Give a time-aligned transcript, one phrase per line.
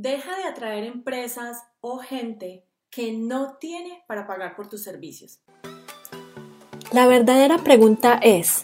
[0.00, 5.40] Deja de atraer empresas o gente que no tiene para pagar por tus servicios.
[6.92, 8.62] La verdadera pregunta es,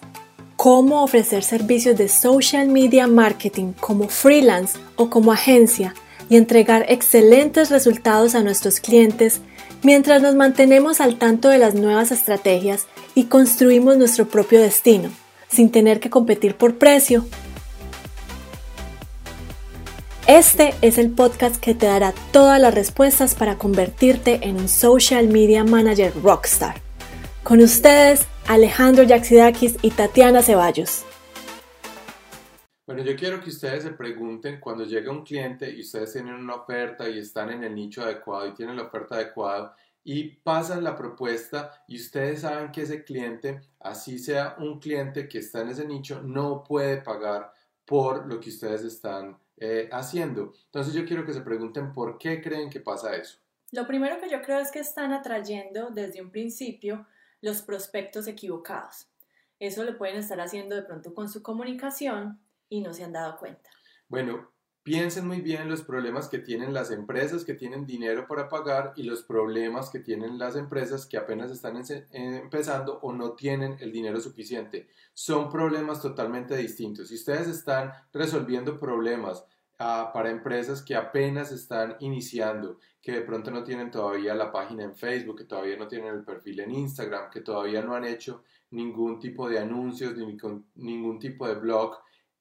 [0.55, 5.93] ¿cómo ofrecer servicios de social media marketing como freelance o como agencia
[6.29, 9.41] y entregar excelentes resultados a nuestros clientes
[9.83, 15.11] mientras nos mantenemos al tanto de las nuevas estrategias y construimos nuestro propio destino,
[15.49, 17.25] sin tener que competir por precio?
[20.27, 25.29] Este es el podcast que te dará todas las respuestas para convertirte en un social
[25.29, 26.81] media manager rockstar.
[27.43, 31.05] Con ustedes, Alejandro Yaxidakis y Tatiana Ceballos.
[32.87, 36.55] Bueno, yo quiero que ustedes se pregunten cuando llega un cliente y ustedes tienen una
[36.55, 40.97] oferta y están en el nicho adecuado y tienen la oferta adecuada y pasan la
[40.97, 45.87] propuesta y ustedes saben que ese cliente, así sea un cliente que está en ese
[45.87, 47.53] nicho, no puede pagar
[47.85, 50.55] por lo que ustedes están eh, haciendo.
[50.67, 53.39] Entonces yo quiero que se pregunten por qué creen que pasa eso.
[53.73, 57.07] Lo primero que yo creo es que están atrayendo desde un principio
[57.41, 59.09] los prospectos equivocados.
[59.59, 63.37] Eso lo pueden estar haciendo de pronto con su comunicación y no se han dado
[63.39, 63.71] cuenta.
[64.09, 64.51] Bueno,
[64.85, 69.05] piensen muy bien los problemas que tienen las empresas que tienen dinero para pagar y
[69.05, 71.83] los problemas que tienen las empresas que apenas están
[72.13, 74.87] empezando o no tienen el dinero suficiente.
[75.15, 77.09] Son problemas totalmente distintos.
[77.09, 79.47] Si ustedes están resolviendo problemas
[79.79, 84.85] ah, para empresas que apenas están iniciando, que de pronto no tienen todavía la página
[84.85, 88.45] en Facebook, que todavía no tienen el perfil en Instagram, que todavía no han hecho
[88.71, 90.37] ningún tipo de anuncios, ni
[90.75, 91.97] ningún tipo de blog,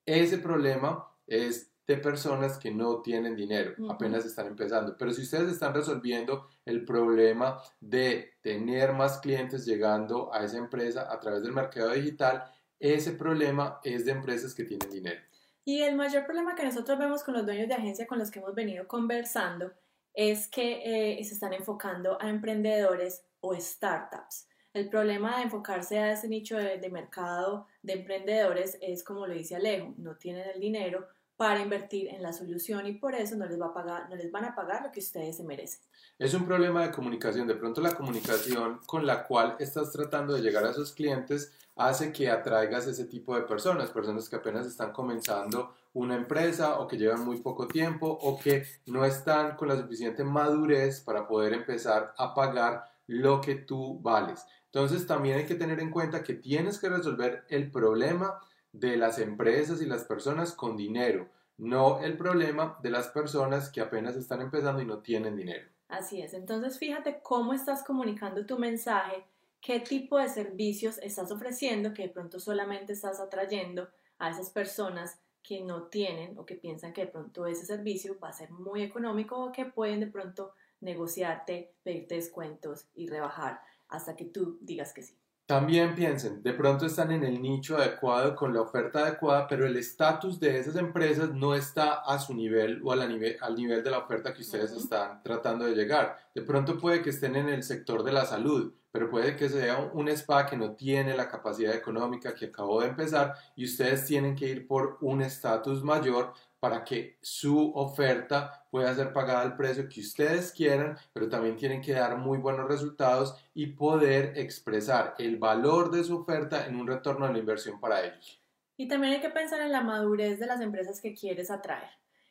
[0.06, 4.96] ese problema es de personas que no tienen dinero, apenas están empezando.
[4.98, 11.12] Pero si ustedes están resolviendo el problema de tener más clientes llegando a esa empresa
[11.12, 12.44] a través del mercado digital,
[12.80, 15.22] ese problema es de empresas que tienen dinero.
[15.66, 18.40] Y el mayor problema que nosotros vemos con los dueños de agencia con los que
[18.40, 19.72] hemos venido conversando
[20.14, 24.48] es que eh, se están enfocando a emprendedores o startups.
[24.74, 29.34] El problema de enfocarse a ese nicho de, de mercado de emprendedores es, como lo
[29.34, 31.08] dice Alejo, no tienen el dinero
[31.38, 34.32] para invertir en la solución y por eso no les, va a pagar, no les
[34.32, 35.82] van a pagar lo que ustedes se merecen.
[36.20, 37.48] Es un problema de comunicación.
[37.48, 42.12] De pronto la comunicación con la cual estás tratando de llegar a esos clientes hace
[42.12, 46.98] que atraigas ese tipo de personas, personas que apenas están comenzando una empresa o que
[46.98, 52.14] llevan muy poco tiempo o que no están con la suficiente madurez para poder empezar
[52.18, 54.46] a pagar lo que tú vales.
[54.66, 58.40] Entonces también hay que tener en cuenta que tienes que resolver el problema
[58.74, 63.80] de las empresas y las personas con dinero, no el problema de las personas que
[63.80, 65.70] apenas están empezando y no tienen dinero.
[65.88, 69.24] Así es, entonces fíjate cómo estás comunicando tu mensaje,
[69.62, 75.20] qué tipo de servicios estás ofreciendo, que de pronto solamente estás atrayendo a esas personas
[75.44, 78.82] que no tienen o que piensan que de pronto ese servicio va a ser muy
[78.82, 84.94] económico o que pueden de pronto negociarte, pedirte descuentos y rebajar hasta que tú digas
[84.94, 85.16] que sí.
[85.46, 89.76] También piensen, de pronto están en el nicho adecuado, con la oferta adecuada, pero el
[89.76, 93.92] estatus de esas empresas no está a su nivel o al nivel, al nivel de
[93.92, 96.18] la oferta que ustedes están tratando de llegar.
[96.34, 99.80] De pronto puede que estén en el sector de la salud, pero puede que sea
[99.94, 104.36] un spa que no tiene la capacidad económica que acabó de empezar y ustedes tienen
[104.36, 106.34] que ir por un estatus mayor
[106.64, 111.82] para que su oferta pueda ser pagada al precio que ustedes quieran, pero también tienen
[111.82, 116.88] que dar muy buenos resultados y poder expresar el valor de su oferta en un
[116.88, 118.40] retorno de la inversión para ellos.
[118.78, 121.90] Y también hay que pensar en la madurez de las empresas que quieres atraer.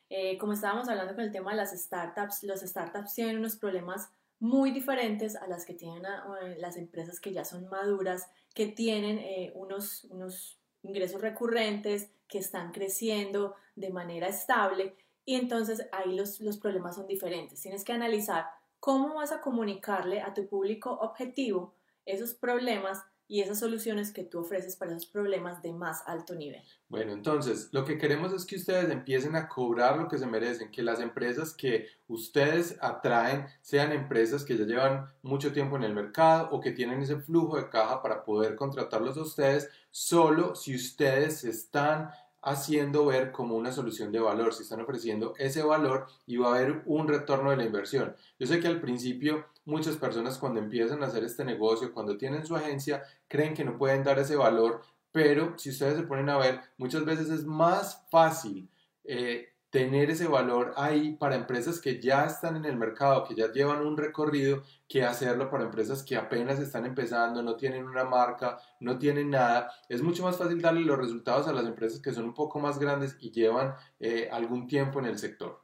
[0.09, 4.09] Eh, como estábamos hablando con el tema de las startups, los startups tienen unos problemas
[4.39, 9.19] muy diferentes a las que tienen eh, las empresas que ya son maduras, que tienen
[9.19, 14.95] eh, unos, unos ingresos recurrentes, que están creciendo de manera estable
[15.25, 17.61] y entonces ahí los, los problemas son diferentes.
[17.61, 18.47] Tienes que analizar
[18.79, 21.73] cómo vas a comunicarle a tu público objetivo
[22.05, 26.61] esos problemas y esas soluciones que tú ofreces para esos problemas de más alto nivel.
[26.87, 30.69] Bueno, entonces lo que queremos es que ustedes empiecen a cobrar lo que se merecen,
[30.69, 35.95] que las empresas que ustedes atraen sean empresas que ya llevan mucho tiempo en el
[35.95, 40.75] mercado o que tienen ese flujo de caja para poder contratarlos a ustedes solo si
[40.75, 42.11] ustedes están
[42.43, 46.55] haciendo ver como una solución de valor, si están ofreciendo ese valor y va a
[46.57, 48.15] haber un retorno de la inversión.
[48.37, 52.45] Yo sé que al principio muchas personas cuando empiezan a hacer este negocio, cuando tienen
[52.45, 54.81] su agencia, creen que no pueden dar ese valor,
[55.11, 58.69] pero si ustedes se ponen a ver, muchas veces es más fácil
[59.03, 63.51] eh, tener ese valor ahí para empresas que ya están en el mercado, que ya
[63.51, 68.59] llevan un recorrido, que hacerlo para empresas que apenas están empezando, no tienen una marca,
[68.79, 69.71] no tienen nada.
[69.89, 72.77] Es mucho más fácil darle los resultados a las empresas que son un poco más
[72.77, 75.62] grandes y llevan eh, algún tiempo en el sector.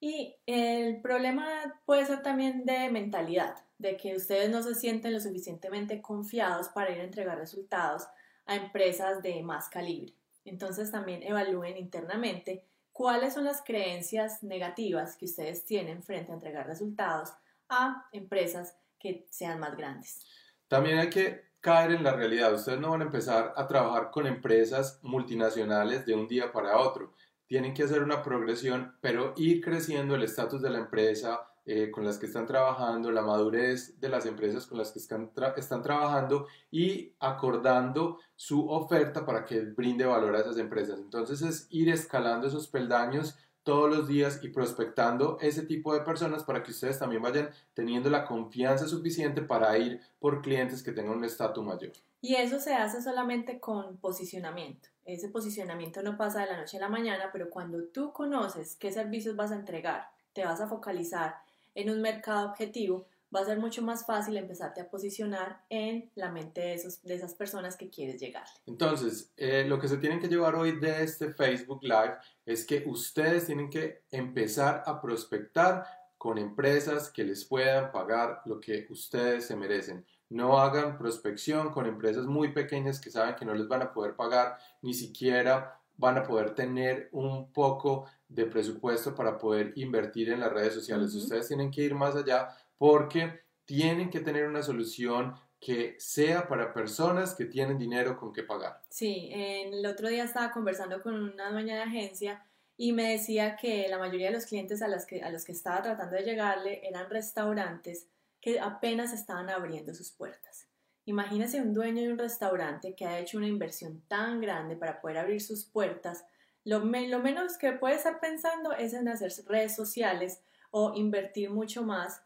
[0.00, 1.46] Y el problema
[1.84, 6.92] puede ser también de mentalidad, de que ustedes no se sienten lo suficientemente confiados para
[6.92, 8.06] ir a entregar resultados
[8.46, 10.14] a empresas de más calibre.
[10.44, 16.66] Entonces también evalúen internamente cuáles son las creencias negativas que ustedes tienen frente a entregar
[16.66, 17.32] resultados
[17.68, 20.24] a empresas que sean más grandes.
[20.68, 22.52] También hay que caer en la realidad.
[22.54, 27.14] Ustedes no van a empezar a trabajar con empresas multinacionales de un día para otro.
[27.48, 32.02] Tienen que hacer una progresión, pero ir creciendo el estatus de la empresa eh, con
[32.02, 36.46] las que están trabajando, la madurez de las empresas con las que están, están trabajando
[36.70, 40.98] y acordando su oferta para que brinde valor a esas empresas.
[40.98, 46.42] Entonces es ir escalando esos peldaños todos los días y prospectando ese tipo de personas
[46.42, 51.18] para que ustedes también vayan teniendo la confianza suficiente para ir por clientes que tengan
[51.18, 51.92] un estatus mayor.
[52.22, 54.88] Y eso se hace solamente con posicionamiento.
[55.08, 58.92] Ese posicionamiento no pasa de la noche a la mañana, pero cuando tú conoces qué
[58.92, 61.36] servicios vas a entregar, te vas a focalizar
[61.74, 66.30] en un mercado objetivo, va a ser mucho más fácil empezarte a posicionar en la
[66.30, 68.44] mente de, esos, de esas personas que quieres llegar.
[68.66, 72.84] Entonces, eh, lo que se tienen que llevar hoy de este Facebook Live es que
[72.86, 75.86] ustedes tienen que empezar a prospectar
[76.18, 80.04] con empresas que les puedan pagar lo que ustedes se merecen.
[80.30, 84.14] No hagan prospección con empresas muy pequeñas que saben que no les van a poder
[84.14, 90.40] pagar, ni siquiera van a poder tener un poco de presupuesto para poder invertir en
[90.40, 91.14] las redes sociales.
[91.14, 96.72] Ustedes tienen que ir más allá porque tienen que tener una solución que sea para
[96.72, 98.80] personas que tienen dinero con que pagar.
[98.88, 102.44] Sí, el otro día estaba conversando con una dueña de agencia
[102.76, 105.50] y me decía que la mayoría de los clientes a los que, a los que
[105.50, 108.06] estaba tratando de llegarle eran restaurantes
[108.40, 110.68] que apenas estaban abriendo sus puertas.
[111.08, 115.16] Imagínese un dueño de un restaurante que ha hecho una inversión tan grande para poder
[115.16, 116.26] abrir sus puertas.
[116.64, 122.22] Lo, menos que puede estar pensando es en hacer redes sociales o invertir mucho más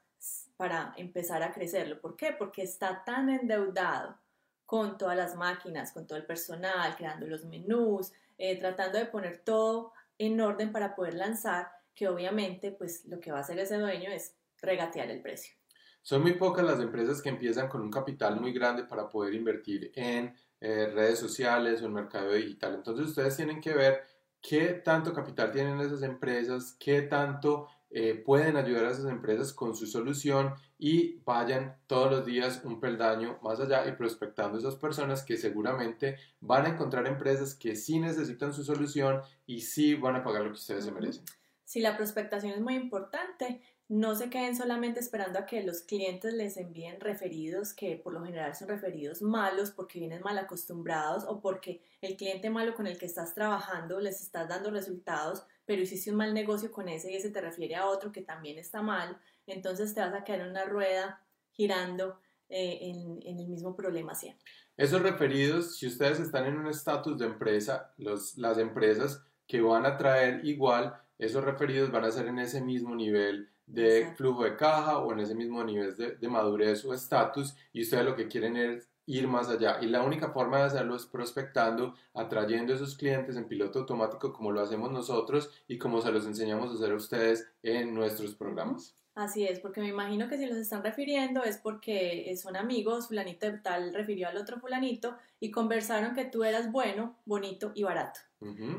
[0.56, 2.00] para empezar a crecerlo.
[2.00, 2.32] ¿Por qué?
[2.32, 4.18] Porque está tan endeudado
[4.66, 9.38] con todas las máquinas, con todo el personal, creando los menús, eh, tratando de poner
[9.44, 13.78] todo en orden para poder lanzar, que obviamente pues lo que va a hacer ese
[13.78, 15.61] dueño es regatear el precio.
[16.02, 19.92] Son muy pocas las empresas que empiezan con un capital muy grande para poder invertir
[19.94, 22.74] en eh, redes sociales o en mercado digital.
[22.74, 24.02] Entonces ustedes tienen que ver
[24.40, 29.76] qué tanto capital tienen esas empresas, qué tanto eh, pueden ayudar a esas empresas con
[29.76, 34.76] su solución y vayan todos los días un peldaño más allá y prospectando a esas
[34.76, 40.16] personas que seguramente van a encontrar empresas que sí necesitan su solución y sí van
[40.16, 41.24] a pagar lo que ustedes se merecen.
[41.64, 43.62] Sí, la prospectación es muy importante
[43.92, 48.24] no se queden solamente esperando a que los clientes les envíen referidos, que por lo
[48.24, 52.96] general son referidos malos porque vienen mal acostumbrados o porque el cliente malo con el
[52.96, 57.16] que estás trabajando les estás dando resultados, pero hiciste un mal negocio con ese y
[57.16, 60.52] ese te refiere a otro que también está mal, entonces te vas a quedar en
[60.52, 62.18] una rueda girando
[62.48, 64.50] eh, en, el mismo problema siempre.
[64.74, 69.98] Esos referidos, si ustedes están en un estatus de empresa, las empresas que van a
[69.98, 74.98] traer igual, esos referidos van a ser en ese mismo nivel de flujo de caja
[74.98, 78.88] o en ese mismo nivel de, madurez o estatus y ustedes lo que quieren es
[79.06, 79.78] ir más allá.
[79.80, 84.32] Y la única forma de hacerlo es prospectando, atrayendo a esos clientes en piloto automático
[84.32, 88.34] como lo hacemos nosotros y como se los enseñamos a hacer a ustedes en nuestros
[88.34, 88.96] programas.
[89.14, 93.44] Así es, porque me imagino que si los están refiriendo es porque son amigos, fulanito
[93.44, 98.20] de tal refirió al otro fulanito y conversaron que tú eras bueno, bonito y barato.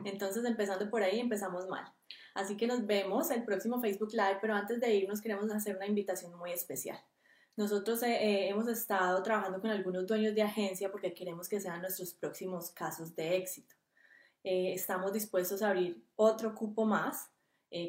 [0.04, 1.86] Entonces, empezando por ahí, empezamos mal.
[2.34, 5.86] Así que nos vemos el próximo Facebook Live, pero antes de irnos queremos hacer una
[5.86, 7.00] invitación muy especial.
[7.56, 11.82] Nosotros eh, eh, hemos estado trabajando con algunos dueños de agencia porque queremos que sean
[11.82, 13.76] nuestros próximos casos de éxito.
[14.44, 17.30] Eh, estamos dispuestos a abrir otro cupo más.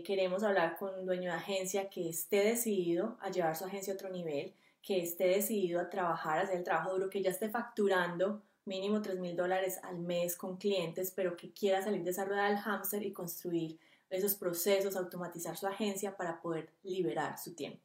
[0.04, 3.96] queremos hablar con un dueño de agencia que esté decidido a llevar su agencia a
[3.96, 7.50] otro nivel, que esté decidido a trabajar, a hacer el trabajo duro, que ya esté
[7.50, 12.24] facturando mínimo 3 mil dólares al mes con clientes, pero que quiera salir de esa
[12.24, 13.78] rueda del hámster y construir
[14.14, 17.84] esos procesos, automatizar su agencia para poder liberar su tiempo.